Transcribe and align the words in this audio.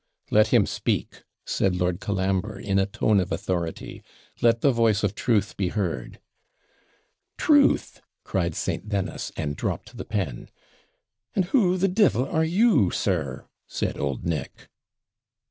'Let 0.31 0.47
him 0.47 0.65
speak,' 0.65 1.21
said 1.45 1.75
Lord 1.75 1.99
Colambre, 1.99 2.57
in 2.59 2.79
a 2.79 2.87
tone 2.87 3.19
of 3.19 3.31
authority; 3.31 4.01
'let 4.41 4.61
the 4.61 4.71
voice 4.71 5.03
of 5.03 5.13
truth 5.13 5.55
be 5.55 5.67
heard.' 5.67 6.19
'TRUTH!' 7.37 8.01
cried 8.23 8.55
St. 8.55 8.89
Dennis, 8.89 9.31
and 9.37 9.55
dropped 9.55 9.95
the 9.97 10.03
pen. 10.05 10.49
'And 11.35 11.45
who 11.53 11.77
the 11.77 11.87
devil 11.87 12.27
are 12.27 12.43
you, 12.43 12.89
sir?' 12.89 13.45
said 13.67 13.99
old 13.99 14.25
Nick. 14.25 14.69